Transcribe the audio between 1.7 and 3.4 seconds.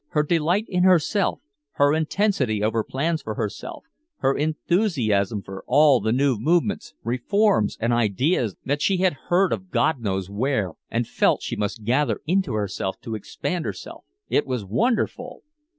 her intensity over plans for